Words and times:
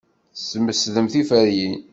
Tesmesdem 0.35 1.07
tiferyin. 1.11 1.75